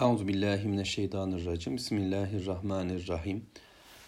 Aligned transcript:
Euzu 0.00 0.28
billahi 0.28 0.68
mineşşeytanirracim. 0.68 1.76
Bismillahirrahmanirrahim. 1.76 3.46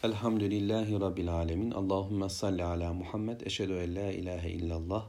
Elhamdülillahi 0.04 1.00
rabbil 1.00 1.28
alamin. 1.28 1.70
Allahumme 1.70 2.28
salli 2.28 2.64
ala 2.64 2.92
Muhammed. 2.92 3.40
Eşhedü 3.40 3.72
en 3.72 3.94
la 3.94 4.12
ilahe 4.12 4.50
illallah 4.50 5.08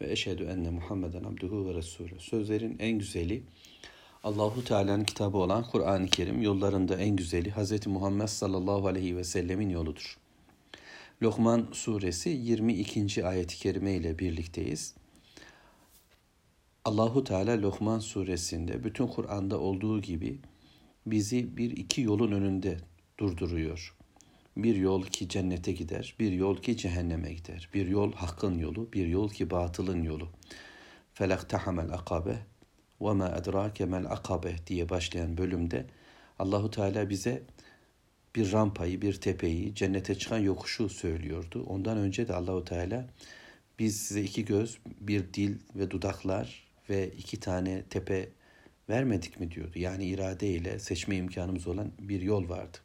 ve 0.00 0.12
eşhedü 0.12 0.44
enne 0.44 0.70
Muhammeden 0.70 1.24
abduhu 1.24 1.68
ve 1.68 1.74
resulü. 1.74 2.20
Sözlerin 2.20 2.76
en 2.78 2.98
güzeli 2.98 3.42
Allahu 4.22 4.64
Teala'nın 4.64 5.04
kitabı 5.04 5.38
olan 5.38 5.64
Kur'an-ı 5.64 6.06
Kerim, 6.06 6.42
yollarında 6.42 6.96
en 6.96 7.16
güzeli 7.16 7.50
Hz. 7.50 7.86
Muhammed 7.86 8.26
sallallahu 8.26 8.86
aleyhi 8.86 9.16
ve 9.16 9.24
sellemin 9.24 9.68
yoludur. 9.68 10.18
Lokman 11.22 11.66
suresi 11.72 12.28
22. 12.28 13.26
ayet-i 13.26 13.56
kerime 13.58 13.94
ile 13.94 14.18
birlikteyiz. 14.18 14.94
Allahu 16.84 17.24
Teala 17.24 17.62
Lokman 17.62 17.98
suresinde 17.98 18.84
bütün 18.84 19.06
Kur'an'da 19.06 19.60
olduğu 19.60 20.02
gibi 20.02 20.38
bizi 21.06 21.56
bir 21.56 21.70
iki 21.70 22.00
yolun 22.00 22.32
önünde 22.32 22.76
durduruyor. 23.18 23.96
Bir 24.56 24.76
yol 24.76 25.02
ki 25.02 25.28
cennete 25.28 25.72
gider, 25.72 26.14
bir 26.20 26.32
yol 26.32 26.56
ki 26.56 26.76
cehenneme 26.76 27.32
gider. 27.32 27.68
Bir 27.74 27.86
yol 27.86 28.12
hakkın 28.12 28.58
yolu, 28.58 28.92
bir 28.92 29.06
yol 29.06 29.28
ki 29.28 29.50
batılın 29.50 30.02
yolu. 30.02 30.28
Felak 31.14 31.48
tahamel 31.48 31.92
akabe 31.92 32.36
ve 33.00 33.12
ma 33.12 33.28
edrake 33.28 33.86
mel 33.86 34.06
akabe 34.06 34.56
diye 34.66 34.88
başlayan 34.88 35.38
bölümde 35.38 35.86
Allahu 36.38 36.70
Teala 36.70 37.10
bize 37.10 37.42
bir 38.36 38.52
rampayı, 38.52 39.02
bir 39.02 39.14
tepeyi, 39.14 39.74
cennete 39.74 40.14
çıkan 40.14 40.38
yokuşu 40.38 40.88
söylüyordu. 40.88 41.64
Ondan 41.66 41.98
önce 41.98 42.28
de 42.28 42.34
Allahu 42.34 42.64
Teala 42.64 43.06
biz 43.78 44.00
size 44.00 44.22
iki 44.22 44.44
göz, 44.44 44.78
bir 45.00 45.34
dil 45.34 45.58
ve 45.74 45.90
dudaklar 45.90 46.63
ve 46.90 47.08
iki 47.08 47.40
tane 47.40 47.82
tepe 47.82 48.28
vermedik 48.88 49.40
mi 49.40 49.50
diyordu. 49.50 49.78
Yani 49.78 50.04
irade 50.04 50.48
ile 50.48 50.78
seçme 50.78 51.16
imkanımız 51.16 51.66
olan 51.66 51.92
bir 51.98 52.20
yol 52.20 52.48
vardı. 52.48 52.78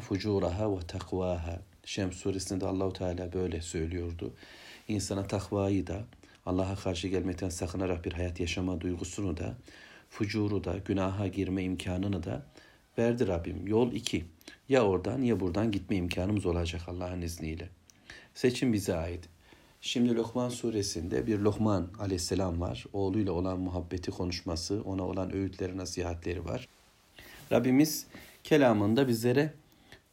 Fucuraha 0.00 0.76
ve 0.76 0.80
takvaha. 0.86 1.60
Şems 1.84 2.16
suresinde 2.16 2.66
Allahu 2.66 2.92
Teala 2.92 3.32
böyle 3.32 3.60
söylüyordu. 3.60 4.34
İnsana 4.88 5.26
takvayı 5.26 5.86
da 5.86 6.04
Allah'a 6.46 6.76
karşı 6.76 7.08
gelmekten 7.08 7.48
sakınarak 7.48 8.04
bir 8.04 8.12
hayat 8.12 8.40
yaşama 8.40 8.80
duygusunu 8.80 9.36
da 9.36 9.54
fucuru 10.10 10.64
da 10.64 10.76
günaha 10.84 11.32
girme 11.32 11.62
imkanını 11.62 12.22
da 12.22 12.46
verdi 12.98 13.26
Rabbim. 13.26 13.66
Yol 13.66 13.92
iki. 13.92 14.24
Ya 14.68 14.86
oradan 14.86 15.22
ya 15.22 15.40
buradan 15.40 15.72
gitme 15.72 15.96
imkanımız 15.96 16.46
olacak 16.46 16.82
Allah'ın 16.86 17.22
izniyle. 17.22 17.68
Seçim 18.34 18.72
bize 18.72 18.94
ait. 18.94 19.28
Şimdi 19.84 20.14
Lokman 20.14 20.48
suresinde 20.48 21.26
bir 21.26 21.38
Lokman 21.38 21.88
aleyhisselam 21.98 22.60
var. 22.60 22.84
Oğluyla 22.92 23.32
olan 23.32 23.60
muhabbeti 23.60 24.10
konuşması, 24.10 24.82
ona 24.84 25.02
olan 25.02 25.34
öğütleri, 25.34 25.76
nasihatleri 25.76 26.44
var. 26.44 26.68
Rabbimiz 27.52 28.06
kelamında 28.44 29.08
bizlere 29.08 29.52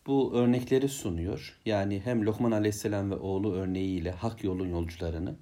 bu 0.07 0.33
örnekleri 0.33 0.89
sunuyor. 0.89 1.59
Yani 1.65 2.01
hem 2.03 2.25
Lokman 2.25 2.51
aleyhisselam 2.51 3.11
ve 3.11 3.15
oğlu 3.15 3.53
örneğiyle 3.53 4.11
hak 4.11 4.43
yolun 4.43 4.67
yolcularını 4.67 5.35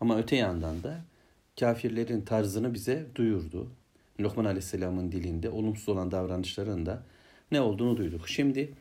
ama 0.00 0.18
öte 0.18 0.36
yandan 0.36 0.82
da 0.82 1.04
kafirlerin 1.60 2.20
tarzını 2.20 2.74
bize 2.74 3.06
duyurdu. 3.14 3.70
Lokman 4.20 4.44
aleyhisselamın 4.44 5.12
dilinde 5.12 5.50
olumsuz 5.50 5.88
olan 5.88 6.10
davranışların 6.10 6.86
da 6.86 7.02
ne 7.52 7.60
olduğunu 7.60 7.96
duyduk. 7.96 8.28
Şimdi 8.28 8.72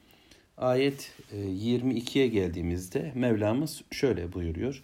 Ayet 0.59 1.13
22'ye 1.33 2.25
e, 2.25 2.29
geldiğimizde 2.29 3.13
Mevlamız 3.15 3.83
şöyle 3.91 4.33
buyuruyor. 4.33 4.83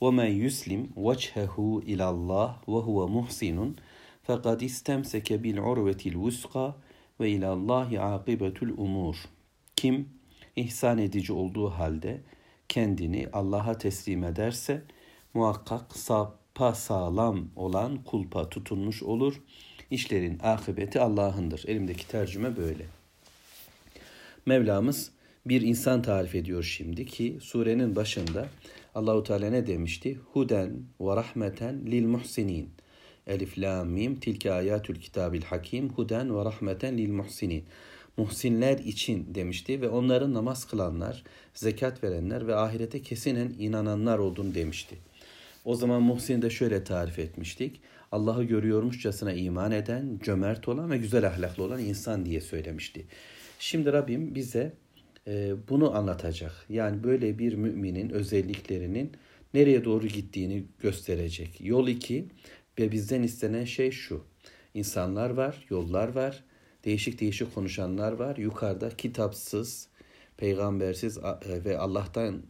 وَمَنْ 0.00 0.30
يُسْلِمْ 0.44 0.82
وَجْهَهُ 1.06 1.54
اِلَى 1.90 2.06
اللّٰهِ 2.14 2.50
وَهُوَ 2.72 2.98
مُحْسِنٌ 3.16 3.58
فَقَدْ 4.26 4.58
اِسْتَمْسَكَ 4.70 5.28
بِالْعُرْوَةِ 5.42 6.02
الْوُسْقَى 6.12 6.66
وَاِلَى 7.20 7.48
اللّٰهِ 7.56 7.88
عَاقِبَةُ 8.06 8.56
الْاُمُورِ 8.66 9.16
Kim 9.76 10.08
ihsan 10.56 10.98
edici 10.98 11.32
olduğu 11.32 11.70
halde 11.70 12.20
kendini 12.68 13.28
Allah'a 13.32 13.78
teslim 13.78 14.24
ederse 14.24 14.82
muhakkak 15.34 15.96
sapa 15.96 16.74
sağlam 16.74 17.48
olan 17.56 18.04
kulpa 18.04 18.48
tutunmuş 18.48 19.02
olur. 19.02 19.42
İşlerin 19.90 20.38
akıbeti 20.42 21.00
Allah'ındır. 21.00 21.64
Elimdeki 21.66 22.08
tercüme 22.08 22.56
böyle. 22.56 22.93
Mevlamız 24.47 25.11
bir 25.45 25.61
insan 25.61 26.01
tarif 26.01 26.35
ediyor 26.35 26.63
şimdi 26.63 27.05
ki 27.05 27.37
surenin 27.41 27.95
başında 27.95 28.47
Allahu 28.95 29.23
Teala 29.23 29.49
ne 29.49 29.67
demişti? 29.67 30.19
Huden 30.33 30.71
ve 31.01 31.15
rahmeten 31.15 31.85
lil 31.85 32.05
muhsinin. 32.05 32.69
Elif 33.27 33.59
lam 33.59 33.87
mim 33.87 34.19
tilke 34.19 34.51
ayatül 34.51 34.95
kitabil 34.95 35.41
hakim 35.41 35.89
huden 35.89 36.35
ve 36.37 36.45
rahmeten 36.45 36.97
lil 36.97 37.11
muhsinin. 37.11 37.63
Muhsinler 38.17 38.77
için 38.77 39.35
demişti 39.35 39.81
ve 39.81 39.89
onların 39.89 40.33
namaz 40.33 40.65
kılanlar, 40.65 41.23
zekat 41.53 42.03
verenler 42.03 42.47
ve 42.47 42.55
ahirete 42.55 43.01
kesinen 43.01 43.55
inananlar 43.59 44.19
olduğunu 44.19 44.55
demişti. 44.55 44.95
O 45.65 45.75
zaman 45.75 46.01
Muhsin'i 46.01 46.41
de 46.41 46.49
şöyle 46.49 46.83
tarif 46.83 47.19
etmiştik. 47.19 47.81
Allah'ı 48.11 48.43
görüyormuşçasına 48.43 49.33
iman 49.33 49.71
eden, 49.71 50.19
cömert 50.23 50.67
olan 50.67 50.91
ve 50.91 50.97
güzel 50.97 51.27
ahlaklı 51.27 51.63
olan 51.63 51.79
insan 51.79 52.25
diye 52.25 52.41
söylemişti. 52.41 53.05
Şimdi 53.59 53.93
Rabbim 53.93 54.35
bize 54.35 54.73
e, 55.27 55.53
bunu 55.69 55.95
anlatacak. 55.95 56.65
Yani 56.69 57.03
böyle 57.03 57.39
bir 57.39 57.53
müminin 57.53 58.09
özelliklerinin 58.09 59.11
nereye 59.53 59.85
doğru 59.85 60.07
gittiğini 60.07 60.65
gösterecek. 60.79 61.61
Yol 61.61 61.87
iki 61.87 62.25
ve 62.79 62.91
bizden 62.91 63.23
istenen 63.23 63.65
şey 63.65 63.91
şu. 63.91 64.23
İnsanlar 64.73 65.29
var, 65.29 65.65
yollar 65.69 66.07
var, 66.15 66.43
değişik 66.85 67.21
değişik 67.21 67.55
konuşanlar 67.55 68.11
var. 68.11 68.37
Yukarıda 68.37 68.89
kitapsız, 68.89 69.87
peygambersiz 70.37 71.17
e, 71.17 71.65
ve 71.65 71.77
Allah'tan 71.77 72.43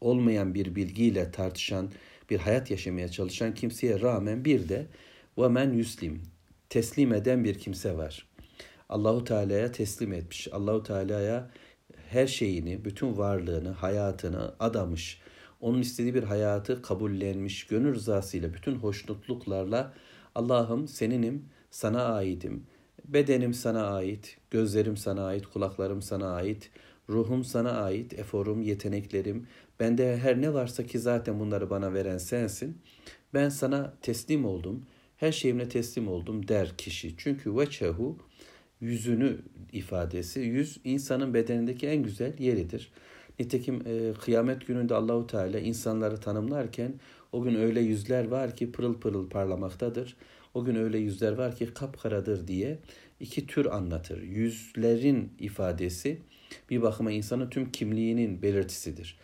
olmayan 0.00 0.54
bir 0.54 0.74
bilgiyle 0.74 1.30
tartışan, 1.30 1.92
bir 2.30 2.38
hayat 2.38 2.70
yaşamaya 2.70 3.08
çalışan 3.08 3.54
kimseye 3.54 4.00
rağmen 4.00 4.44
bir 4.44 4.68
de 4.68 4.86
ve 5.38 5.48
men 5.48 5.72
yuslim 5.72 6.22
teslim 6.70 7.12
eden 7.12 7.44
bir 7.44 7.58
kimse 7.58 7.96
var. 7.96 8.26
Allahu 8.92 9.24
Teala'ya 9.24 9.72
teslim 9.72 10.12
etmiş. 10.12 10.48
Allahu 10.52 10.82
Teala'ya 10.82 11.50
her 12.10 12.26
şeyini, 12.26 12.84
bütün 12.84 13.16
varlığını, 13.16 13.70
hayatını 13.70 14.54
adamış. 14.60 15.20
Onun 15.60 15.80
istediği 15.80 16.14
bir 16.14 16.22
hayatı 16.22 16.82
kabullenmiş, 16.82 17.66
gönül 17.66 17.94
rızasıyla, 17.94 18.54
bütün 18.54 18.74
hoşnutluklarla 18.74 19.94
Allah'ım 20.34 20.88
seninim, 20.88 21.44
sana 21.70 22.04
aidim. 22.04 22.66
Bedenim 23.04 23.54
sana 23.54 23.86
ait, 23.86 24.36
gözlerim 24.50 24.96
sana 24.96 25.26
ait, 25.26 25.46
kulaklarım 25.46 26.02
sana 26.02 26.34
ait, 26.34 26.70
ruhum 27.08 27.44
sana 27.44 27.70
ait, 27.72 28.18
eforum, 28.18 28.62
yeteneklerim. 28.62 29.46
Bende 29.80 30.16
her 30.16 30.40
ne 30.40 30.54
varsa 30.54 30.86
ki 30.86 30.98
zaten 30.98 31.40
bunları 31.40 31.70
bana 31.70 31.94
veren 31.94 32.18
sensin. 32.18 32.78
Ben 33.34 33.48
sana 33.48 33.94
teslim 34.02 34.44
oldum, 34.44 34.86
her 35.16 35.32
şeyimle 35.32 35.68
teslim 35.68 36.08
oldum 36.08 36.48
der 36.48 36.76
kişi. 36.76 37.14
Çünkü 37.16 37.56
veçehu 37.56 38.18
yüzünü 38.82 39.38
ifadesi. 39.72 40.40
Yüz 40.40 40.80
insanın 40.84 41.34
bedenindeki 41.34 41.86
en 41.86 42.02
güzel 42.02 42.38
yeridir. 42.38 42.92
Nitekim 43.38 43.82
e, 43.86 44.12
kıyamet 44.20 44.66
gününde 44.66 44.94
Allahu 44.94 45.26
Teala 45.26 45.58
insanları 45.58 46.20
tanımlarken 46.20 46.94
o 47.32 47.42
gün 47.42 47.54
öyle 47.54 47.80
yüzler 47.80 48.28
var 48.28 48.56
ki 48.56 48.72
pırıl 48.72 49.00
pırıl 49.00 49.28
parlamaktadır. 49.28 50.16
O 50.54 50.64
gün 50.64 50.74
öyle 50.74 50.98
yüzler 50.98 51.32
var 51.32 51.56
ki 51.56 51.74
kapkaradır 51.74 52.48
diye 52.48 52.78
iki 53.20 53.46
tür 53.46 53.66
anlatır. 53.66 54.22
Yüzlerin 54.22 55.32
ifadesi 55.38 56.18
bir 56.70 56.82
bakıma 56.82 57.12
insanın 57.12 57.50
tüm 57.50 57.72
kimliğinin 57.72 58.42
belirtisidir. 58.42 59.18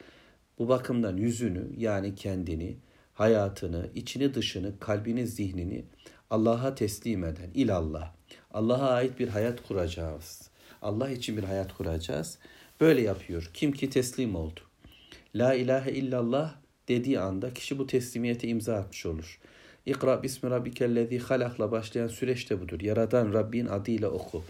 Bu 0.59 0.69
bakımdan 0.69 1.17
yüzünü 1.17 1.71
yani 1.77 2.15
kendini, 2.15 2.77
hayatını, 3.15 3.91
içini 3.95 4.35
dışını, 4.35 4.79
kalbini, 4.81 5.27
zihnini 5.27 5.85
Allah'a 6.31 6.75
teslim 6.75 7.25
eden 7.25 7.51
ilallah 7.55 8.18
Allah'a 8.51 8.91
ait 8.91 9.19
bir 9.19 9.29
hayat 9.29 9.69
kuracağız. 9.69 10.51
Allah 10.83 11.11
için 11.11 11.37
bir 11.37 11.43
hayat 11.43 11.75
kuracağız. 11.75 12.39
Böyle 12.81 13.01
yapıyor. 13.01 13.51
Kim 13.55 13.73
ki 13.73 13.91
teslim 13.91 14.37
oldu. 14.37 14.61
La 15.35 15.55
ilahe 15.55 15.93
illallah 15.93 16.55
dediği 16.89 17.21
anda 17.21 17.55
kişi 17.55 17.79
bu 17.79 17.87
teslimiyete 17.87 18.49
imza 18.49 18.75
atmış 18.77 19.07
olur. 19.07 19.39
İkra 19.87 20.23
bismi 20.23 20.51
rabbikellezi 20.51 21.19
halakla 21.19 21.71
başlayan 21.71 22.09
süreç 22.09 22.51
de 22.51 22.61
budur. 22.61 22.81
Yaradan 22.81 23.33
Rabbin 23.33 23.67
adıyla 23.67 24.09
oku. 24.11 24.45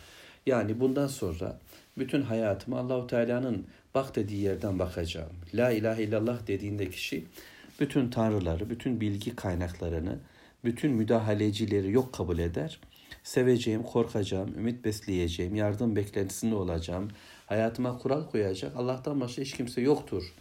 Yani 0.46 0.80
bundan 0.80 1.06
sonra 1.06 1.58
bütün 1.98 2.22
hayatımı 2.22 2.78
Allahu 2.78 3.06
Teala'nın 3.06 3.66
bak 3.94 4.16
dediği 4.16 4.40
yerden 4.40 4.78
bakacağım. 4.78 5.32
La 5.54 5.70
ilahe 5.70 6.02
illallah 6.02 6.46
dediğinde 6.46 6.90
kişi 6.90 7.24
bütün 7.80 8.10
tanrıları, 8.10 8.70
bütün 8.70 9.00
bilgi 9.00 9.36
kaynaklarını, 9.36 10.18
bütün 10.64 10.92
müdahalecileri 10.92 11.92
yok 11.92 12.12
kabul 12.12 12.38
eder 12.38 12.80
seveceğim, 13.28 13.82
korkacağım, 13.82 14.54
ümit 14.58 14.84
besleyeceğim, 14.84 15.54
yardım 15.54 15.96
beklentisinde 15.96 16.54
olacağım, 16.54 17.08
hayatıma 17.46 17.98
kural 17.98 18.26
koyacak 18.30 18.76
Allah'tan 18.76 19.20
başka 19.20 19.42
hiç 19.42 19.56
kimse 19.56 19.80
yoktur 19.80 20.34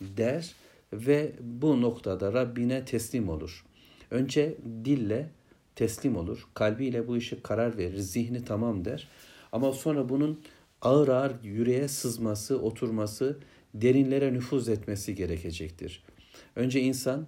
der 0.00 0.54
ve 0.92 1.32
bu 1.40 1.82
noktada 1.82 2.32
Rabbine 2.32 2.84
teslim 2.84 3.28
olur. 3.28 3.64
Önce 4.10 4.58
dille 4.84 5.30
teslim 5.76 6.16
olur. 6.16 6.46
Kalbiyle 6.54 7.08
bu 7.08 7.16
işe 7.16 7.42
karar 7.42 7.78
verir. 7.78 7.96
Zihni 7.96 8.44
tamam 8.44 8.84
der. 8.84 9.08
Ama 9.52 9.72
sonra 9.72 10.08
bunun 10.08 10.40
ağır 10.82 11.08
ağır 11.08 11.32
yüreğe 11.42 11.88
sızması, 11.88 12.60
oturması, 12.62 13.38
derinlere 13.74 14.32
nüfuz 14.32 14.68
etmesi 14.68 15.14
gerekecektir. 15.14 16.04
Önce 16.56 16.80
insan 16.80 17.26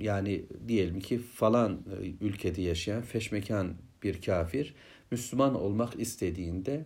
yani 0.00 0.44
diyelim 0.68 1.00
ki 1.00 1.18
falan 1.18 1.72
e, 1.72 2.24
ülkede 2.24 2.62
yaşayan 2.62 3.02
feşmekan 3.02 3.74
bir 4.02 4.22
kafir 4.22 4.74
Müslüman 5.10 5.54
olmak 5.54 6.00
istediğinde 6.00 6.84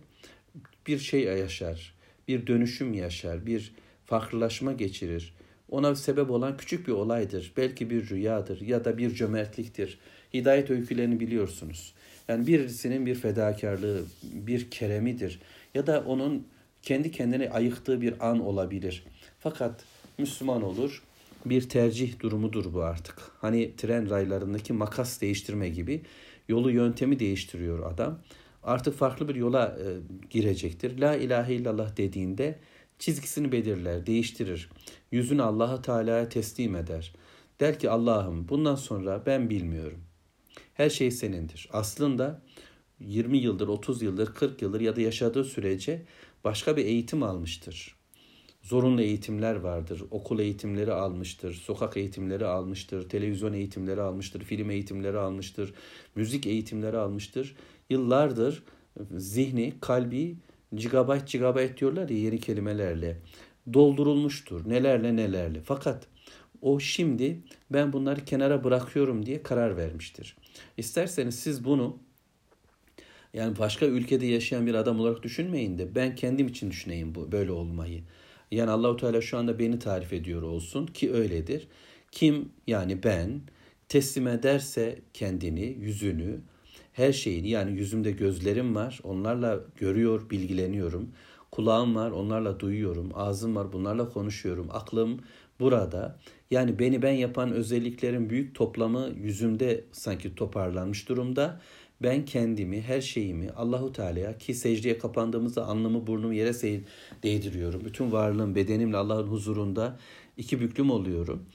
bir 0.87 0.99
şey 0.99 1.23
yaşar, 1.23 1.93
bir 2.27 2.47
dönüşüm 2.47 2.93
yaşar, 2.93 3.45
bir 3.45 3.73
farklılaşma 4.05 4.73
geçirir. 4.73 5.33
Ona 5.69 5.95
sebep 5.95 6.31
olan 6.31 6.57
küçük 6.57 6.87
bir 6.87 6.91
olaydır. 6.91 7.53
Belki 7.57 7.89
bir 7.89 8.09
rüyadır 8.09 8.61
ya 8.61 8.85
da 8.85 8.97
bir 8.97 9.15
cömertliktir. 9.15 9.99
Hidayet 10.33 10.69
öykülerini 10.69 11.19
biliyorsunuz. 11.19 11.93
Yani 12.27 12.47
birisinin 12.47 13.05
bir 13.05 13.15
fedakarlığı, 13.15 14.03
bir 14.23 14.71
keremidir. 14.71 15.39
Ya 15.73 15.87
da 15.87 16.03
onun 16.07 16.47
kendi 16.81 17.11
kendine 17.11 17.49
ayıktığı 17.49 18.01
bir 18.01 18.29
an 18.29 18.39
olabilir. 18.39 19.03
Fakat 19.39 19.83
Müslüman 20.17 20.61
olur, 20.61 21.03
bir 21.45 21.69
tercih 21.69 22.19
durumudur 22.19 22.73
bu 22.73 22.83
artık. 22.83 23.15
Hani 23.41 23.75
tren 23.75 24.09
raylarındaki 24.09 24.73
makas 24.73 25.21
değiştirme 25.21 25.69
gibi 25.69 26.01
yolu 26.47 26.71
yöntemi 26.71 27.19
değiştiriyor 27.19 27.91
adam. 27.91 28.19
Artık 28.63 28.97
farklı 28.97 29.27
bir 29.27 29.35
yola 29.35 29.77
e, 29.79 29.85
girecektir. 30.29 30.99
La 30.99 31.15
ilahe 31.15 31.55
illallah 31.55 31.97
dediğinde 31.97 32.59
çizgisini 32.99 33.51
belirler, 33.51 34.05
değiştirir. 34.05 34.69
Yüzünü 35.11 35.41
Allah'a 35.41 35.81
Teala'ya 35.81 36.29
teslim 36.29 36.75
eder. 36.75 37.13
Der 37.59 37.79
ki 37.79 37.89
Allah'ım 37.89 38.49
bundan 38.49 38.75
sonra 38.75 39.23
ben 39.25 39.49
bilmiyorum. 39.49 40.01
Her 40.73 40.89
şey 40.89 41.11
senindir. 41.11 41.69
Aslında 41.73 42.41
20 42.99 43.37
yıldır, 43.37 43.67
30 43.67 44.01
yıldır, 44.01 44.33
40 44.33 44.61
yıldır 44.61 44.81
ya 44.81 44.95
da 44.95 45.01
yaşadığı 45.01 45.43
sürece 45.43 46.05
başka 46.43 46.77
bir 46.77 46.85
eğitim 46.85 47.23
almıştır. 47.23 47.94
Zorunlu 48.65 49.01
eğitimler 49.01 49.55
vardır. 49.55 50.03
Okul 50.11 50.39
eğitimleri 50.39 50.93
almıştır, 50.93 51.53
sokak 51.53 51.97
eğitimleri 51.97 52.45
almıştır, 52.45 53.09
televizyon 53.09 53.53
eğitimleri 53.53 54.01
almıştır, 54.01 54.41
film 54.41 54.69
eğitimleri 54.69 55.17
almıştır, 55.17 55.73
müzik 56.15 56.47
eğitimleri 56.47 56.97
almıştır. 56.97 57.55
Yıllardır 57.89 58.63
zihni, 59.17 59.73
kalbi 59.81 60.35
gigabyte 60.75 61.25
gigabyte 61.37 61.77
diyorlar 61.77 62.09
ya 62.09 62.17
yeni 62.17 62.39
kelimelerle 62.39 63.17
doldurulmuştur. 63.73 64.69
Nelerle 64.69 65.15
nelerle. 65.15 65.61
Fakat 65.61 66.07
o 66.61 66.79
şimdi 66.79 67.39
ben 67.71 67.93
bunları 67.93 68.25
kenara 68.25 68.63
bırakıyorum 68.63 69.25
diye 69.25 69.43
karar 69.43 69.77
vermiştir. 69.77 70.37
İsterseniz 70.77 71.39
siz 71.39 71.65
bunu 71.65 71.97
yani 73.33 73.59
başka 73.59 73.85
ülkede 73.85 74.25
yaşayan 74.25 74.65
bir 74.65 74.73
adam 74.73 74.99
olarak 74.99 75.23
düşünmeyin 75.23 75.77
de 75.77 75.95
ben 75.95 76.15
kendim 76.15 76.47
için 76.47 76.71
düşüneyim 76.71 77.15
bu 77.15 77.31
böyle 77.31 77.51
olmayı. 77.51 78.03
Yani 78.51 78.71
Allahu 78.71 78.97
Teala 78.97 79.21
şu 79.21 79.37
anda 79.37 79.59
beni 79.59 79.79
tarif 79.79 80.13
ediyor 80.13 80.41
olsun 80.41 80.85
ki 80.85 81.13
öyledir. 81.13 81.67
Kim 82.11 82.49
yani 82.67 83.03
ben 83.03 83.41
teslim 83.89 84.27
ederse 84.27 84.99
kendini, 85.13 85.77
yüzünü, 85.79 86.39
her 86.93 87.13
şeyini 87.13 87.49
yani 87.49 87.79
yüzümde 87.79 88.11
gözlerim 88.11 88.75
var. 88.75 88.99
Onlarla 89.03 89.59
görüyor, 89.75 90.29
bilgileniyorum. 90.29 91.09
Kulağım 91.51 91.95
var, 91.95 92.11
onlarla 92.11 92.59
duyuyorum. 92.59 93.11
Ağzım 93.13 93.55
var, 93.55 93.73
bunlarla 93.73 94.09
konuşuyorum. 94.09 94.67
Aklım 94.71 95.19
burada. 95.59 96.19
Yani 96.51 96.79
beni 96.79 97.01
ben 97.01 97.11
yapan 97.13 97.51
özelliklerin 97.51 98.29
büyük 98.29 98.55
toplamı 98.55 99.09
yüzümde 99.21 99.83
sanki 99.91 100.35
toparlanmış 100.35 101.09
durumda. 101.09 101.61
Ben 102.01 102.25
kendimi, 102.25 102.81
her 102.81 103.01
şeyimi 103.01 103.49
Allahu 103.49 103.91
Teala'ya 103.91 104.37
ki 104.37 104.53
secdeye 104.53 104.97
kapandığımızda 104.97 105.65
anlamı 105.65 106.07
burnumu 106.07 106.33
yere 106.33 106.81
değdiriyorum. 107.23 107.85
Bütün 107.85 108.11
varlığım, 108.11 108.55
bedenimle 108.55 108.97
Allah'ın 108.97 109.27
huzurunda 109.27 109.99
iki 110.37 110.61
büklüm 110.61 110.89
oluyorum. 110.89 111.45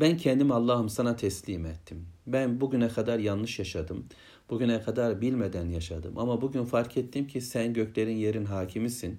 Ben 0.00 0.16
kendimi 0.16 0.54
Allah'ım 0.54 0.88
sana 0.88 1.16
teslim 1.16 1.66
ettim. 1.66 2.06
Ben 2.26 2.60
bugüne 2.60 2.88
kadar 2.88 3.18
yanlış 3.18 3.58
yaşadım. 3.58 4.06
Bugüne 4.50 4.82
kadar 4.82 5.20
bilmeden 5.20 5.68
yaşadım. 5.68 6.18
Ama 6.18 6.40
bugün 6.40 6.64
fark 6.64 6.96
ettim 6.96 7.26
ki 7.26 7.40
sen 7.40 7.72
göklerin 7.72 8.16
yerin 8.16 8.44
hakimisin. 8.44 9.18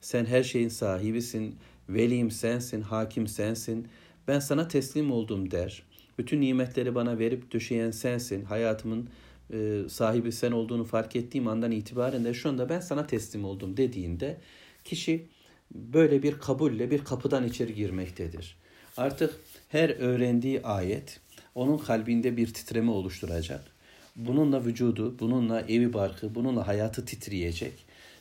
Sen 0.00 0.24
her 0.24 0.42
şeyin 0.42 0.68
sahibisin. 0.68 1.56
Velim 1.88 2.30
sensin, 2.30 2.80
hakim 2.80 3.26
sensin. 3.26 3.88
Ben 4.28 4.38
sana 4.38 4.68
teslim 4.68 5.12
oldum 5.12 5.50
der. 5.50 5.82
Bütün 6.18 6.40
nimetleri 6.40 6.94
bana 6.94 7.18
verip 7.18 7.50
düşeyen 7.50 7.90
sensin. 7.90 8.44
Hayatımın 8.44 9.08
e, 9.52 9.82
sahibi 9.88 10.32
sen 10.32 10.52
olduğunu 10.52 10.84
fark 10.84 11.16
ettiğim 11.16 11.48
andan 11.48 11.70
itibaren 11.70 12.24
de 12.24 12.34
şu 12.34 12.48
anda 12.48 12.68
ben 12.68 12.80
sana 12.80 13.06
teslim 13.06 13.44
oldum 13.44 13.76
dediğinde 13.76 14.40
kişi 14.84 15.26
böyle 15.74 16.22
bir 16.22 16.38
kabulle 16.38 16.90
bir 16.90 17.04
kapıdan 17.04 17.44
içeri 17.44 17.74
girmektedir. 17.74 18.56
Artık 18.96 19.40
her 19.68 19.90
öğrendiği 19.90 20.62
ayet 20.62 21.20
onun 21.54 21.78
kalbinde 21.78 22.36
bir 22.36 22.54
titreme 22.54 22.90
oluşturacak. 22.90 23.74
Bununla 24.16 24.64
vücudu, 24.64 25.18
bununla 25.18 25.60
evi 25.60 25.92
barkı, 25.92 26.34
bununla 26.34 26.66
hayatı 26.66 27.04
titreyecek 27.04 27.72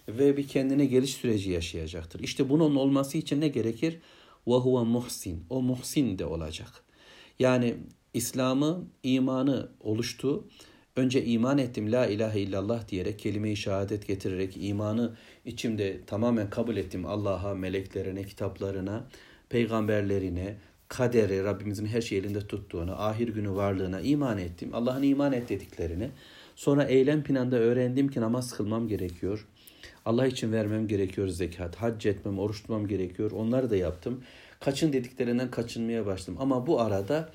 ve 0.07 0.37
bir 0.37 0.47
kendine 0.47 0.85
geliş 0.85 1.13
süreci 1.13 1.51
yaşayacaktır. 1.51 2.19
İşte 2.19 2.49
bunun 2.49 2.75
olması 2.75 3.17
için 3.17 3.41
ne 3.41 3.47
gerekir? 3.47 3.99
Huve 4.45 4.83
muhsin. 4.83 5.45
O 5.49 5.61
muhsin 5.61 6.19
de 6.19 6.25
olacak. 6.25 6.83
Yani 7.39 7.75
İslam'ı, 8.13 8.85
imanı 9.03 9.69
oluştu. 9.79 10.47
Önce 10.95 11.25
iman 11.25 11.57
ettim 11.57 11.91
la 11.91 12.05
ilahe 12.05 12.39
illallah 12.39 12.87
diyerek 12.87 13.19
kelime-i 13.19 13.55
şehadet 13.55 14.07
getirerek 14.07 14.53
imanı 14.59 15.13
içimde 15.45 16.05
tamamen 16.05 16.49
kabul 16.49 16.77
ettim 16.77 17.05
Allah'a, 17.05 17.53
meleklerine, 17.55 18.23
kitaplarına, 18.23 19.03
peygamberlerine, 19.49 20.55
kaderi, 20.87 21.43
Rabbimizin 21.43 21.85
her 21.85 22.01
şeyi 22.01 22.21
elinde 22.21 22.47
tuttuğuna, 22.47 22.95
ahir 22.95 23.27
günü 23.27 23.51
varlığına 23.51 24.01
iman 24.01 24.37
ettim. 24.37 24.69
Allah'ın 24.73 25.03
iman 25.03 25.33
et 25.33 25.49
dediklerini. 25.49 26.09
Sonra 26.55 26.83
eylem 26.83 27.23
planında 27.23 27.55
öğrendim 27.55 28.07
ki 28.07 28.21
namaz 28.21 28.53
kılmam 28.57 28.87
gerekiyor. 28.87 29.47
Allah 30.05 30.27
için 30.27 30.51
vermem 30.51 30.87
gerekiyor 30.87 31.27
zekat, 31.27 31.75
hac 31.75 32.05
etmem, 32.05 32.39
oruç 32.39 32.57
tutmam 32.57 32.87
gerekiyor. 32.87 33.31
Onları 33.31 33.69
da 33.69 33.75
yaptım. 33.75 34.23
Kaçın 34.59 34.93
dediklerinden 34.93 35.51
kaçınmaya 35.51 36.05
başladım. 36.05 36.37
Ama 36.39 36.67
bu 36.67 36.81
arada 36.81 37.29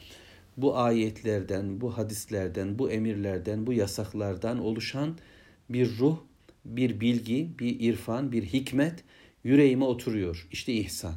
bu 0.63 0.79
ayetlerden, 0.79 1.81
bu 1.81 1.99
hadislerden, 1.99 2.79
bu 2.79 2.91
emirlerden, 2.91 3.67
bu 3.67 3.73
yasaklardan 3.73 4.59
oluşan 4.59 5.19
bir 5.71 5.99
ruh, 5.99 6.19
bir 6.65 7.01
bilgi, 7.01 7.51
bir 7.59 7.81
irfan, 7.81 8.33
bir 8.33 8.43
hikmet 8.43 9.05
yüreğime 9.45 9.85
oturuyor. 9.85 10.49
İşte 10.53 10.73
ihsan. 10.73 11.15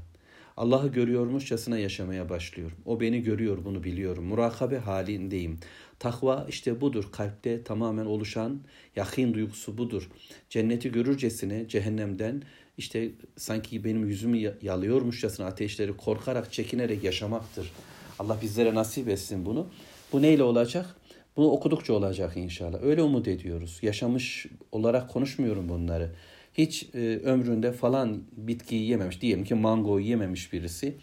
Allah'ı 0.57 0.87
görüyormuşçasına 0.87 1.77
yaşamaya 1.77 2.29
başlıyorum. 2.29 2.77
O 2.85 2.99
beni 2.99 3.21
görüyor 3.21 3.65
bunu 3.65 3.83
biliyorum. 3.83 4.25
Murakabe 4.25 4.77
halindeyim. 4.77 5.59
Takva 5.99 6.45
işte 6.49 6.81
budur. 6.81 7.05
Kalpte 7.11 7.63
tamamen 7.63 8.05
oluşan 8.05 8.61
yakin 8.95 9.33
duygusu 9.33 9.77
budur. 9.77 10.09
Cenneti 10.49 10.91
görürcesine 10.91 11.67
cehennemden 11.67 12.43
işte 12.77 13.11
sanki 13.37 13.83
benim 13.83 14.07
yüzümü 14.07 14.53
yalıyormuşçasına 14.61 15.45
ateşleri 15.45 15.97
korkarak 15.97 16.53
çekinerek 16.53 17.03
yaşamaktır. 17.03 17.71
Allah 18.19 18.37
bizlere 18.41 18.75
nasip 18.75 19.09
etsin 19.09 19.45
bunu. 19.45 19.67
Bu 20.13 20.21
neyle 20.21 20.43
olacak? 20.43 20.95
Bunu 21.37 21.47
okudukça 21.47 21.93
olacak 21.93 22.37
inşallah. 22.37 22.83
Öyle 22.83 23.01
umut 23.01 23.27
ediyoruz. 23.27 23.79
Yaşamış 23.81 24.45
olarak 24.71 25.09
konuşmuyorum 25.09 25.69
bunları 25.69 26.11
hiç 26.53 26.89
e, 26.93 27.19
ömründe 27.23 27.71
falan 27.71 28.23
bitkiyi 28.31 28.89
yememiş. 28.89 29.21
Diyelim 29.21 29.43
ki 29.43 29.55
mangoyu 29.55 30.05
yememiş 30.05 30.53
birisi. 30.53 30.95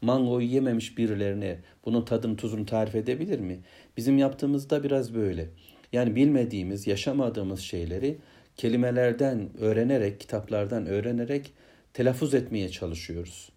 Mangoyu 0.00 0.46
yememiş 0.46 0.98
birilerine 0.98 1.58
bunun 1.84 2.02
tadını 2.02 2.36
tuzunu 2.36 2.66
tarif 2.66 2.94
edebilir 2.94 3.38
mi? 3.40 3.58
Bizim 3.96 4.18
yaptığımızda 4.18 4.84
biraz 4.84 5.14
böyle. 5.14 5.48
Yani 5.92 6.16
bilmediğimiz, 6.16 6.86
yaşamadığımız 6.86 7.60
şeyleri 7.60 8.18
kelimelerden 8.56 9.48
öğrenerek, 9.60 10.20
kitaplardan 10.20 10.86
öğrenerek 10.86 11.52
telaffuz 11.94 12.34
etmeye 12.34 12.68
çalışıyoruz. 12.68 13.48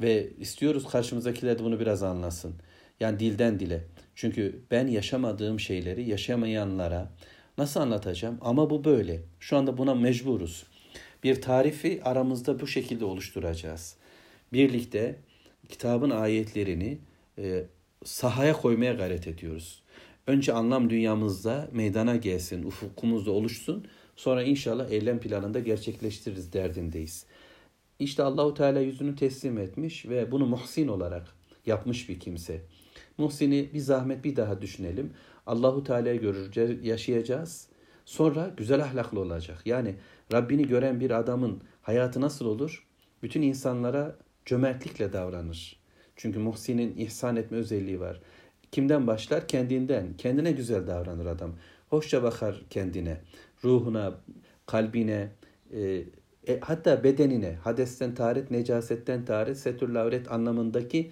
Ve 0.00 0.30
istiyoruz 0.38 0.86
karşımızdakiler 0.90 1.58
de 1.58 1.64
bunu 1.64 1.80
biraz 1.80 2.02
anlasın. 2.02 2.54
Yani 3.00 3.20
dilden 3.20 3.60
dile. 3.60 3.84
Çünkü 4.14 4.60
ben 4.70 4.86
yaşamadığım 4.86 5.60
şeyleri 5.60 6.08
yaşamayanlara 6.08 7.12
nasıl 7.58 7.80
anlatacağım? 7.80 8.38
Ama 8.40 8.70
bu 8.70 8.84
böyle. 8.84 9.20
Şu 9.40 9.56
anda 9.56 9.78
buna 9.78 9.94
mecburuz 9.94 10.64
bir 11.24 11.40
tarifi 11.40 12.00
aramızda 12.04 12.60
bu 12.60 12.66
şekilde 12.66 13.04
oluşturacağız. 13.04 13.96
Birlikte 14.52 15.16
kitabın 15.68 16.10
ayetlerini 16.10 16.98
e, 17.38 17.64
sahaya 18.04 18.52
koymaya 18.52 18.92
gayret 18.92 19.26
ediyoruz. 19.26 19.82
Önce 20.26 20.52
anlam 20.52 20.90
dünyamızda 20.90 21.68
meydana 21.72 22.16
gelsin, 22.16 22.62
ufukumuzda 22.62 23.30
oluşsun. 23.30 23.86
Sonra 24.16 24.42
inşallah 24.42 24.90
eylem 24.90 25.20
planında 25.20 25.60
gerçekleştiririz 25.60 26.52
derdindeyiz. 26.52 27.26
İşte 27.98 28.22
Allahu 28.22 28.54
Teala 28.54 28.80
yüzünü 28.80 29.16
teslim 29.16 29.58
etmiş 29.58 30.06
ve 30.06 30.32
bunu 30.32 30.46
muhsin 30.46 30.88
olarak 30.88 31.26
yapmış 31.66 32.08
bir 32.08 32.20
kimse. 32.20 32.60
Muhsin'i 33.18 33.70
bir 33.74 33.78
zahmet 33.78 34.24
bir 34.24 34.36
daha 34.36 34.62
düşünelim. 34.62 35.12
Allahu 35.46 35.84
Teala'yı 35.84 36.20
göreceğiz, 36.20 36.84
yaşayacağız. 36.84 37.68
Sonra 38.04 38.54
güzel 38.56 38.84
ahlaklı 38.84 39.20
olacak. 39.20 39.62
Yani 39.64 39.94
Rabbini 40.32 40.66
gören 40.68 41.00
bir 41.00 41.10
adamın 41.10 41.62
hayatı 41.82 42.20
nasıl 42.20 42.46
olur? 42.46 42.86
Bütün 43.22 43.42
insanlara 43.42 44.16
cömertlikle 44.44 45.12
davranır. 45.12 45.76
Çünkü 46.16 46.38
Muhsin'in 46.38 46.96
ihsan 46.96 47.36
etme 47.36 47.56
özelliği 47.56 48.00
var. 48.00 48.20
Kimden 48.72 49.06
başlar? 49.06 49.48
Kendinden. 49.48 50.16
Kendine 50.18 50.52
güzel 50.52 50.86
davranır 50.86 51.26
adam. 51.26 51.52
Hoşça 51.88 52.22
bakar 52.22 52.62
kendine, 52.70 53.20
ruhuna, 53.64 54.14
kalbine, 54.66 55.28
e, 55.72 56.02
e, 56.48 56.60
hatta 56.60 57.04
bedenine, 57.04 57.54
hadesten 57.54 58.14
taharet, 58.14 58.50
necasetten 58.50 59.24
taharet, 59.24 59.58
setür 59.58 59.88
lavret 59.88 60.32
anlamındaki 60.32 61.10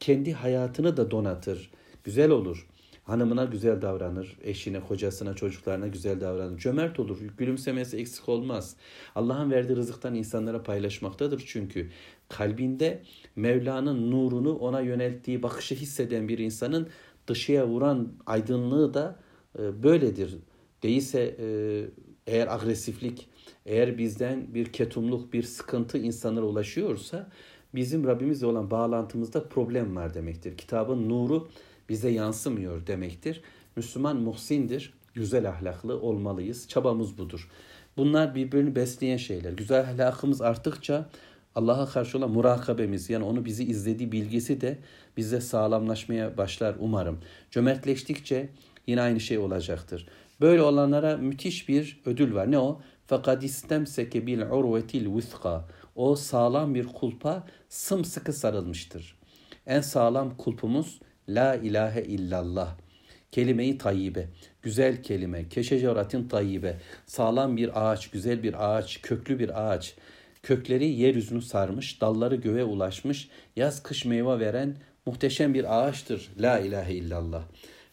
kendi 0.00 0.32
hayatını 0.32 0.96
da 0.96 1.10
donatır. 1.10 1.70
Güzel 2.04 2.30
olur. 2.30 2.66
Hanımına 3.04 3.44
güzel 3.44 3.82
davranır, 3.82 4.38
eşine, 4.42 4.80
kocasına, 4.80 5.34
çocuklarına 5.34 5.86
güzel 5.86 6.20
davranır. 6.20 6.58
Cömert 6.58 7.00
olur, 7.00 7.18
gülümsemesi 7.38 7.96
eksik 7.96 8.28
olmaz. 8.28 8.76
Allah'ın 9.14 9.50
verdiği 9.50 9.76
rızıktan 9.76 10.14
insanlara 10.14 10.62
paylaşmaktadır 10.62 11.44
çünkü. 11.46 11.90
Kalbinde 12.28 13.02
Mevla'nın 13.36 14.10
nurunu 14.10 14.56
ona 14.56 14.80
yönelttiği 14.80 15.42
bakışı 15.42 15.74
hisseden 15.74 16.28
bir 16.28 16.38
insanın 16.38 16.88
dışıya 17.26 17.66
vuran 17.66 18.12
aydınlığı 18.26 18.94
da 18.94 19.18
e, 19.58 19.82
böyledir. 19.82 20.38
Değilse 20.82 21.36
e, 21.38 21.46
eğer 22.26 22.54
agresiflik, 22.54 23.28
eğer 23.66 23.98
bizden 23.98 24.54
bir 24.54 24.72
ketumluk, 24.72 25.32
bir 25.32 25.42
sıkıntı 25.42 25.98
insanlara 25.98 26.44
ulaşıyorsa 26.44 27.30
bizim 27.74 28.06
Rabbimizle 28.06 28.46
olan 28.46 28.70
bağlantımızda 28.70 29.48
problem 29.48 29.96
var 29.96 30.14
demektir. 30.14 30.56
Kitabın 30.56 31.08
nuru 31.08 31.48
bize 31.88 32.10
yansımıyor 32.10 32.86
demektir. 32.86 33.42
Müslüman 33.76 34.16
muhsindir, 34.16 34.94
güzel 35.14 35.48
ahlaklı 35.48 36.00
olmalıyız. 36.00 36.68
Çabamız 36.68 37.18
budur. 37.18 37.48
Bunlar 37.96 38.34
birbirini 38.34 38.74
besleyen 38.74 39.16
şeyler. 39.16 39.52
Güzel 39.52 39.80
ahlakımız 39.80 40.40
arttıkça 40.42 41.10
Allah'a 41.54 41.86
karşı 41.86 42.18
olan 42.18 42.30
murakabemiz 42.30 43.10
yani 43.10 43.24
onu 43.24 43.44
bizi 43.44 43.64
izlediği 43.64 44.12
bilgisi 44.12 44.60
de 44.60 44.78
bize 45.16 45.40
sağlamlaşmaya 45.40 46.36
başlar 46.36 46.76
umarım. 46.78 47.18
Cömertleştikçe 47.50 48.48
yine 48.86 49.00
aynı 49.00 49.20
şey 49.20 49.38
olacaktır. 49.38 50.06
Böyle 50.40 50.62
olanlara 50.62 51.16
müthiş 51.16 51.68
bir 51.68 52.00
ödül 52.04 52.34
var. 52.34 52.50
Ne 52.50 52.58
o? 52.58 52.80
Fakat 53.06 53.44
istemseke 53.44 54.26
bil 54.26 54.40
urvetil 54.40 55.14
vüthqa. 55.16 55.68
O 55.94 56.16
sağlam 56.16 56.74
bir 56.74 56.86
kulpa 56.86 57.46
sımsıkı 57.68 58.32
sarılmıştır. 58.32 59.18
En 59.66 59.80
sağlam 59.80 60.36
kulpumuz 60.36 61.00
La 61.28 61.54
ilahe 61.54 62.02
illallah. 62.02 62.76
Kelime-i 63.32 63.78
tayyibe, 63.78 64.28
güzel 64.62 65.02
kelime, 65.02 65.48
keşeceratin 65.48 66.28
tayyibe, 66.28 66.76
sağlam 67.06 67.56
bir 67.56 67.90
ağaç, 67.90 68.10
güzel 68.10 68.42
bir 68.42 68.74
ağaç, 68.74 69.02
köklü 69.02 69.38
bir 69.38 69.70
ağaç. 69.70 69.94
Kökleri 70.42 70.86
yeryüzünü 70.86 71.42
sarmış, 71.42 72.00
dalları 72.00 72.36
göğe 72.36 72.64
ulaşmış, 72.64 73.28
yaz 73.56 73.82
kış 73.82 74.04
meyve 74.04 74.40
veren 74.40 74.76
muhteşem 75.06 75.54
bir 75.54 75.78
ağaçtır. 75.78 76.30
La 76.38 76.58
ilahe 76.58 76.94
illallah. 76.94 77.42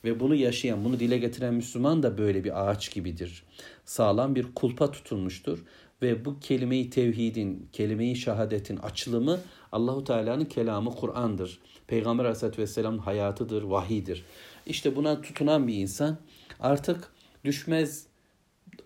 Ve 0.07 0.19
bunu 0.19 0.35
yaşayan, 0.35 0.85
bunu 0.85 0.99
dile 0.99 1.17
getiren 1.17 1.53
Müslüman 1.53 2.03
da 2.03 2.17
böyle 2.17 2.43
bir 2.43 2.69
ağaç 2.69 2.93
gibidir. 2.93 3.43
Sağlam 3.85 4.35
bir 4.35 4.53
kulpa 4.55 4.91
tutulmuştur 4.91 5.63
ve 6.01 6.25
bu 6.25 6.39
kelimeyi 6.39 6.89
tevhidin, 6.89 7.69
kelimeyi 7.73 8.15
şehadetin 8.15 8.77
açılımı 8.77 9.39
Allahu 9.71 10.03
Teala'nın 10.03 10.45
kelamı 10.45 10.95
Kur'an'dır. 10.95 11.59
Peygamber 11.87 12.23
Aleyhisselatü 12.23 12.61
Vesselam'ın 12.61 12.97
hayatıdır, 12.97 13.63
vahidir. 13.63 14.25
İşte 14.65 14.95
buna 14.95 15.21
tutunan 15.21 15.67
bir 15.67 15.73
insan 15.73 16.17
artık 16.59 17.11
düşmez, 17.45 18.05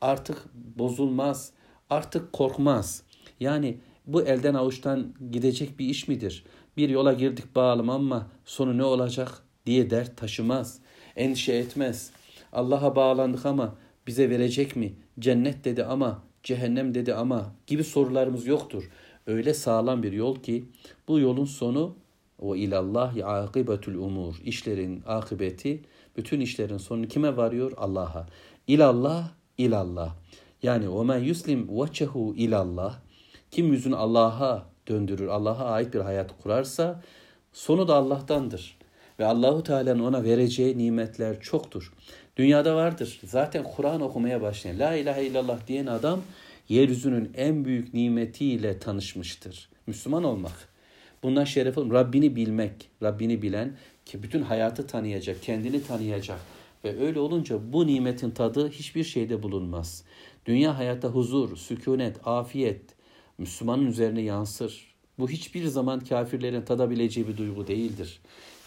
artık 0.01 0.37
bozulmaz, 0.53 1.51
artık 1.89 2.33
korkmaz. 2.33 3.03
Yani 3.39 3.77
bu 4.07 4.21
elden 4.21 4.53
avuçtan 4.53 5.13
gidecek 5.31 5.79
bir 5.79 5.85
iş 5.85 6.07
midir? 6.07 6.43
Bir 6.77 6.89
yola 6.89 7.13
girdik 7.13 7.55
bağlım 7.55 7.89
ama 7.89 8.27
sonu 8.45 8.77
ne 8.77 8.83
olacak 8.83 9.43
diye 9.65 9.89
dert 9.89 10.17
taşımaz. 10.17 10.81
Endişe 11.15 11.53
etmez. 11.53 12.11
Allah'a 12.53 12.95
bağlandık 12.95 13.45
ama 13.45 13.75
bize 14.07 14.29
verecek 14.29 14.75
mi? 14.75 14.93
Cennet 15.19 15.65
dedi 15.65 15.83
ama 15.83 16.23
cehennem 16.43 16.93
dedi 16.93 17.13
ama 17.13 17.55
gibi 17.67 17.83
sorularımız 17.83 18.47
yoktur. 18.47 18.89
Öyle 19.27 19.53
sağlam 19.53 20.03
bir 20.03 20.11
yol 20.11 20.35
ki 20.35 20.65
bu 21.07 21.19
yolun 21.19 21.45
sonu 21.45 21.95
o 22.39 22.55
ilallahi 22.55 23.25
akibetul 23.25 23.95
umur. 23.95 24.35
İşlerin 24.45 25.03
akıbeti, 25.07 25.81
bütün 26.17 26.39
işlerin 26.39 26.77
sonu 26.77 27.07
kime 27.07 27.37
varıyor? 27.37 27.71
Allah'a. 27.77 28.27
İlallah, 28.67 29.31
ilallah. 29.57 30.15
Yani 30.63 30.89
o 30.89 31.05
men 31.05 31.19
yuslim 31.19 31.67
veçehu 31.81 32.33
ilallah. 32.37 32.99
Kim 33.51 33.73
yüzünü 33.73 33.95
Allah'a 33.95 34.65
döndürür, 34.87 35.27
Allah'a 35.27 35.65
ait 35.65 35.93
bir 35.93 35.99
hayat 35.99 36.41
kurarsa 36.43 37.01
sonu 37.53 37.87
da 37.87 37.95
Allah'tandır. 37.95 38.77
Ve 39.21 39.25
Allahu 39.25 39.63
Teala'nın 39.63 40.03
ona 40.03 40.23
vereceği 40.23 40.77
nimetler 40.77 41.41
çoktur. 41.41 41.93
Dünyada 42.37 42.75
vardır. 42.75 43.19
Zaten 43.23 43.63
Kur'an 43.63 44.01
okumaya 44.01 44.41
başlayan, 44.41 44.79
La 44.79 44.95
ilahe 44.95 45.25
illallah 45.25 45.67
diyen 45.67 45.85
adam 45.85 46.21
yeryüzünün 46.69 47.31
en 47.35 47.65
büyük 47.65 47.93
nimetiyle 47.93 48.79
tanışmıştır. 48.79 49.69
Müslüman 49.87 50.23
olmak. 50.23 50.69
Bundan 51.23 51.43
şeref 51.43 51.77
alın. 51.77 51.91
Rabbini 51.91 52.35
bilmek, 52.35 52.89
Rabbini 53.03 53.41
bilen 53.41 53.77
ki 54.05 54.23
bütün 54.23 54.41
hayatı 54.41 54.87
tanıyacak, 54.87 55.43
kendini 55.43 55.83
tanıyacak. 55.83 56.39
Ve 56.83 57.05
öyle 57.05 57.19
olunca 57.19 57.73
bu 57.73 57.87
nimetin 57.87 58.31
tadı 58.31 58.69
hiçbir 58.69 59.03
şeyde 59.03 59.43
bulunmaz. 59.43 60.03
Dünya 60.45 60.77
hayatta 60.77 61.07
huzur, 61.07 61.57
sükunet, 61.57 62.27
afiyet 62.27 62.81
Müslümanın 63.37 63.85
üzerine 63.85 64.21
yansır. 64.21 64.91
Bu 65.19 65.29
hiçbir 65.29 65.65
zaman 65.65 65.99
kafirlerin 65.99 66.61
tadabileceği 66.61 67.27
bir 67.27 67.37
duygu 67.37 67.67
değildir. 67.67 68.21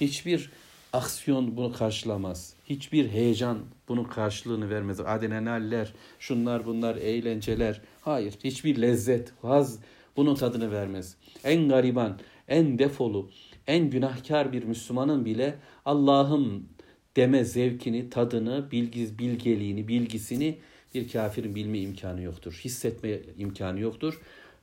Hiçbir 0.04 0.50
aksiyon 0.92 1.56
bunu 1.56 1.72
karşılamaz. 1.72 2.54
Hiçbir 2.70 3.08
heyecan 3.08 3.58
bunun 3.88 4.04
karşılığını 4.04 4.70
vermez. 4.70 5.00
Adrenaller, 5.00 5.92
şunlar 6.18 6.66
bunlar, 6.66 6.96
eğlenceler. 6.96 7.80
Hayır, 8.00 8.34
hiçbir 8.44 8.82
lezzet, 8.82 9.32
haz 9.42 9.78
bunun 10.16 10.34
tadını 10.34 10.72
vermez. 10.72 11.16
En 11.44 11.68
gariban, 11.68 12.18
en 12.48 12.78
defolu, 12.78 13.30
en 13.66 13.90
günahkar 13.90 14.52
bir 14.52 14.62
Müslümanın 14.62 15.24
bile 15.24 15.54
Allah'ım 15.84 16.68
deme 17.16 17.44
zevkini, 17.44 18.10
tadını, 18.10 18.70
bilgiz, 18.70 19.18
bilgeliğini, 19.18 19.88
bilgisini 19.88 20.58
bir 20.94 21.08
kafirin 21.08 21.54
bilme 21.54 21.78
imkanı 21.78 22.22
yoktur. 22.22 22.60
Hissetme 22.64 23.18
imkanı 23.38 23.80
yoktur. 23.80 24.20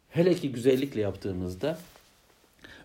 Hele 0.10 0.33
ki 0.36 0.51
güzellikle 0.51 1.01
yaptığımızda 1.01 1.79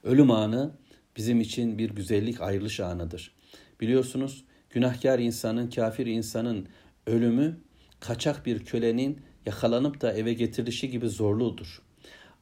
ölüm 0.05 0.31
anı 0.31 0.71
bizim 1.17 1.41
için 1.41 1.79
bir 1.79 1.91
güzellik 1.91 2.41
ayrılış 2.41 2.81
anıdır. 2.81 3.35
Biliyorsunuz 3.81 4.45
günahkar 4.71 5.19
insanın, 5.19 5.71
kafir 5.71 6.07
insanın 6.07 6.69
ölümü 7.07 7.61
kaçak 8.01 8.47
bir 8.47 8.65
kölenin 8.65 9.21
yakalanıp 9.47 10.01
da 10.01 10.13
eve 10.13 10.33
getirilişi 10.33 10.91
gibi 10.91 11.09
zorludur. 11.09 11.83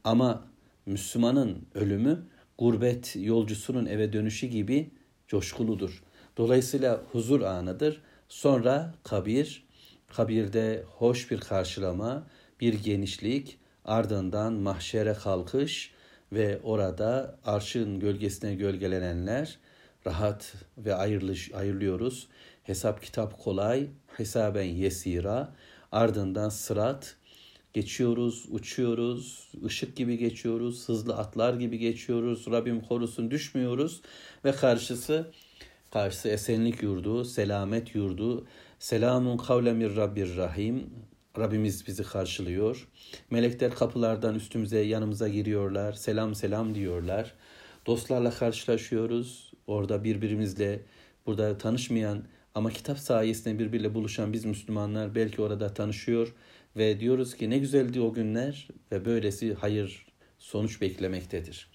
Ama 0.04 0.44
Müslümanın 0.86 1.66
ölümü 1.74 2.26
gurbet 2.58 3.16
yolcusunun 3.16 3.86
eve 3.86 4.12
dönüşü 4.12 4.46
gibi 4.46 4.90
coşkuludur. 5.28 6.02
Dolayısıyla 6.36 7.02
huzur 7.12 7.40
anıdır. 7.40 8.00
Sonra 8.28 8.94
kabir, 9.04 9.66
kabirde 10.08 10.84
hoş 10.88 11.30
bir 11.30 11.40
karşılama, 11.40 12.26
bir 12.60 12.74
genişlik, 12.74 13.58
ardından 13.84 14.52
mahşere 14.52 15.14
kalkış 15.14 15.94
ve 16.32 16.60
orada 16.62 17.38
arşın 17.44 18.00
gölgesine 18.00 18.54
gölgelenenler 18.54 19.58
rahat 20.06 20.54
ve 20.78 20.94
ayrılış, 20.94 21.54
ayrılıyoruz. 21.54 22.28
Hesap 22.62 23.02
kitap 23.02 23.42
kolay, 23.44 23.86
hesaben 24.16 24.62
yesira, 24.62 25.54
ardından 25.92 26.48
sırat, 26.48 27.16
Geçiyoruz, 27.74 28.46
uçuyoruz, 28.50 29.48
ışık 29.64 29.96
gibi 29.96 30.18
geçiyoruz, 30.18 30.88
hızlı 30.88 31.16
atlar 31.16 31.54
gibi 31.54 31.78
geçiyoruz. 31.78 32.46
Rabbim 32.50 32.80
korusun 32.80 33.30
düşmüyoruz 33.30 34.00
ve 34.44 34.52
karşısı 34.52 35.30
karşısı 35.90 36.28
esenlik 36.28 36.82
yurdu, 36.82 37.24
selamet 37.24 37.94
yurdu. 37.94 38.46
Selamun 38.78 39.36
kavlemir 39.36 39.96
Rabbir 39.96 40.36
Rahim. 40.36 40.90
Rabbimiz 41.38 41.86
bizi 41.86 42.02
karşılıyor. 42.02 42.88
Melekler 43.30 43.74
kapılardan 43.74 44.34
üstümüze, 44.34 44.78
yanımıza 44.78 45.28
giriyorlar. 45.28 45.92
Selam 45.92 46.34
selam 46.34 46.74
diyorlar. 46.74 47.34
Dostlarla 47.86 48.30
karşılaşıyoruz. 48.30 49.52
Orada 49.66 50.04
birbirimizle 50.04 50.82
burada 51.26 51.58
tanışmayan 51.58 52.24
ama 52.54 52.70
kitap 52.70 52.98
sayesinde 52.98 53.58
birbiriyle 53.58 53.94
buluşan 53.94 54.32
biz 54.32 54.44
Müslümanlar 54.44 55.14
belki 55.14 55.42
orada 55.42 55.74
tanışıyor 55.74 56.34
ve 56.76 57.00
diyoruz 57.00 57.36
ki 57.36 57.50
ne 57.50 57.58
güzeldi 57.58 58.00
o 58.00 58.12
günler 58.12 58.68
ve 58.92 59.04
böylesi 59.04 59.54
hayır 59.54 60.06
sonuç 60.38 60.80
beklemektedir. 60.80 61.70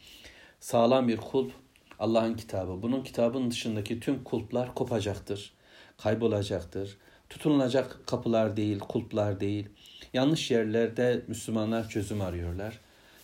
Sağlam 0.60 1.08
bir 1.08 1.18
kulp 1.18 1.52
Allah'ın 2.00 2.34
kitabı. 2.34 2.82
Bunun 2.82 3.04
kitabın 3.04 3.52
dışındaki 3.52 4.00
tüm 4.00 4.24
kulplar 4.24 4.76
kopacaktır. 4.76 5.54
kaybolacaktır. 5.98 6.98
Tutunulacak 7.30 8.00
kapılar 8.08 8.58
değil, 8.58 8.80
kulplar 8.80 9.40
değil. 9.40 9.70
Yanlış 10.14 10.52
yerlerde 10.52 11.22
Müslümanlar 11.28 11.90
çözüm 11.90 12.22
arıyorlar. 12.22 12.80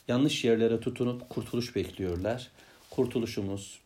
Yanlış 0.07 0.43
yerlere 0.43 0.79
tutunup 0.79 1.29
kurtuluş 1.29 1.75
bekliyorlar. 1.75 2.51
Kurtuluşumuz, 2.89 3.79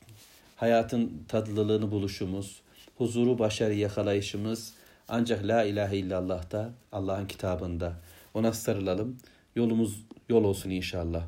hayatın 0.56 1.24
tadlılığını 1.28 1.92
buluşumuz, 1.92 2.62
huzuru 2.98 3.40
başarı 3.40 3.74
yakalayışımız 3.74 4.74
ancak 5.08 5.48
la 5.48 5.64
ilahe 5.64 5.98
illallah'ta, 5.98 6.70
Allah'ın 6.92 7.28
kitabında. 7.28 7.94
Ona 8.34 8.54
sarılalım. 8.54 9.18
Yolumuz 9.56 10.06
yol 10.30 10.44
olsun 10.44 10.70
inşallah. 10.70 11.24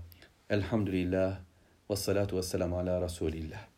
Elhamdülillah 0.50 1.38
ve 1.92 1.96
salatu 1.96 2.38
ve 2.38 2.44
selamu 2.44 2.78
ala 2.78 3.02
Resulillah. 3.02 3.71